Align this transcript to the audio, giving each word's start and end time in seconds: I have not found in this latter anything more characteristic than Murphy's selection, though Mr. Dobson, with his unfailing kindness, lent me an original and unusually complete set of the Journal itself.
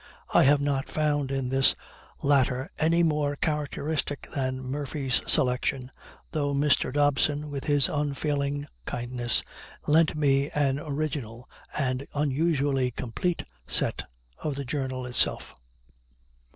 I 0.33 0.45
have 0.45 0.59
not 0.61 0.89
found 0.89 1.29
in 1.29 1.45
this 1.49 1.75
latter 2.23 2.67
anything 2.79 3.07
more 3.09 3.35
characteristic 3.35 4.27
than 4.33 4.59
Murphy's 4.63 5.21
selection, 5.31 5.91
though 6.31 6.55
Mr. 6.55 6.91
Dobson, 6.91 7.51
with 7.51 7.65
his 7.65 7.87
unfailing 7.87 8.65
kindness, 8.85 9.43
lent 9.85 10.15
me 10.15 10.49
an 10.55 10.79
original 10.79 11.47
and 11.77 12.07
unusually 12.15 12.89
complete 12.89 13.43
set 13.67 14.05
of 14.39 14.55
the 14.55 14.65
Journal 14.65 15.05
itself. 15.05 15.53